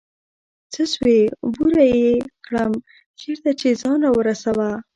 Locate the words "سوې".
0.93-1.19